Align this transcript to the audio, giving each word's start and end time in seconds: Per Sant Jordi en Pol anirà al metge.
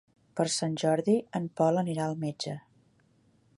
Per 0.39 0.45
Sant 0.53 0.77
Jordi 0.83 1.15
en 1.41 1.45
Pol 1.61 1.79
anirà 1.83 2.09
al 2.09 2.19
metge. 2.27 2.57